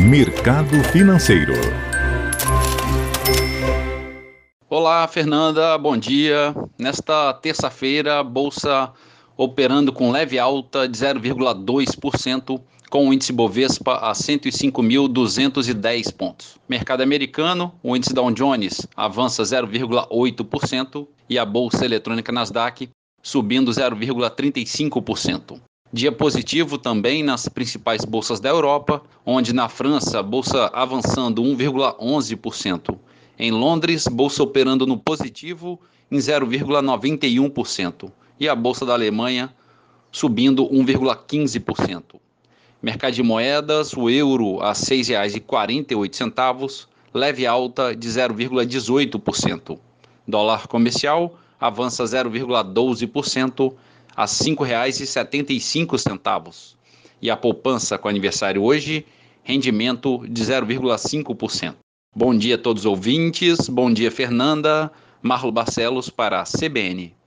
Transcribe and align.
Mercado 0.00 0.80
Financeiro. 0.92 1.54
Olá, 4.70 5.08
Fernanda, 5.08 5.76
bom 5.76 5.96
dia. 5.96 6.54
Nesta 6.78 7.34
terça-feira, 7.34 8.22
bolsa 8.22 8.92
operando 9.36 9.92
com 9.92 10.12
leve 10.12 10.38
alta 10.38 10.88
de 10.88 10.96
0,2%, 10.96 12.60
com 12.88 13.08
o 13.08 13.12
índice 13.12 13.32
Bovespa 13.32 13.96
a 13.96 14.12
105.210 14.12 16.14
pontos. 16.14 16.56
Mercado 16.68 17.02
americano, 17.02 17.74
o 17.82 17.96
índice 17.96 18.14
Dow 18.14 18.30
Jones 18.30 18.86
avança 18.96 19.42
0,8% 19.42 21.08
e 21.28 21.36
a 21.36 21.44
bolsa 21.44 21.84
eletrônica 21.84 22.30
Nasdaq 22.30 22.88
subindo 23.20 23.72
0,35%. 23.72 25.60
Dia 25.90 26.12
positivo 26.12 26.76
também 26.76 27.22
nas 27.22 27.48
principais 27.48 28.04
bolsas 28.04 28.40
da 28.40 28.50
Europa, 28.50 29.00
onde 29.24 29.54
na 29.54 29.70
França, 29.70 30.22
bolsa 30.22 30.70
avançando 30.74 31.42
1,11%. 31.42 32.94
Em 33.38 33.50
Londres, 33.50 34.06
bolsa 34.06 34.42
operando 34.42 34.86
no 34.86 34.98
positivo 34.98 35.80
em 36.10 36.18
0,91%. 36.18 38.12
E 38.38 38.46
a 38.46 38.54
bolsa 38.54 38.84
da 38.84 38.92
Alemanha 38.92 39.50
subindo 40.12 40.68
1,15%. 40.68 42.20
Mercado 42.82 43.14
de 43.14 43.22
moedas, 43.22 43.94
o 43.94 44.10
euro 44.10 44.60
a 44.60 44.68
R$ 44.68 44.74
6,48, 44.74 46.86
leve 47.14 47.46
alta 47.46 47.96
de 47.96 48.08
0,18%. 48.08 49.78
Dólar 50.26 50.68
comercial 50.68 51.38
avança 51.58 52.04
0,12% 52.04 53.72
a 54.18 54.22
R$ 54.22 54.28
5,75. 54.28 56.74
E 57.22 57.30
a 57.30 57.36
poupança 57.36 57.96
com 57.96 58.08
aniversário 58.08 58.64
hoje, 58.64 59.06
rendimento 59.44 60.26
de 60.28 60.42
0,5%. 60.42 61.76
Bom 62.16 62.36
dia 62.36 62.56
a 62.56 62.58
todos 62.58 62.82
os 62.82 62.86
ouvintes, 62.86 63.68
bom 63.68 63.92
dia 63.92 64.10
Fernanda, 64.10 64.90
Marlo 65.22 65.52
Barcelos 65.52 66.10
para 66.10 66.40
a 66.40 66.44
CBN. 66.44 67.14